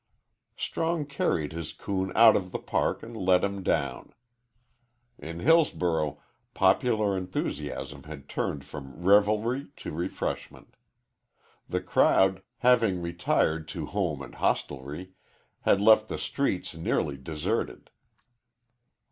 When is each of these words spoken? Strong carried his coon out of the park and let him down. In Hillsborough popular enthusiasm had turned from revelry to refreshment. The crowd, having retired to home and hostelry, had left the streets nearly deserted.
Strong 0.57 1.05
carried 1.05 1.51
his 1.53 1.73
coon 1.73 2.11
out 2.15 2.35
of 2.35 2.51
the 2.51 2.57
park 2.57 3.03
and 3.03 3.15
let 3.15 3.43
him 3.43 3.61
down. 3.61 4.15
In 5.19 5.41
Hillsborough 5.41 6.19
popular 6.55 7.15
enthusiasm 7.15 8.01
had 8.05 8.27
turned 8.27 8.65
from 8.65 9.03
revelry 9.03 9.67
to 9.75 9.91
refreshment. 9.91 10.73
The 11.69 11.81
crowd, 11.81 12.41
having 12.65 12.99
retired 12.99 13.67
to 13.67 13.85
home 13.85 14.23
and 14.23 14.33
hostelry, 14.33 15.11
had 15.59 15.79
left 15.79 16.07
the 16.07 16.17
streets 16.17 16.73
nearly 16.73 17.15
deserted. 17.15 17.91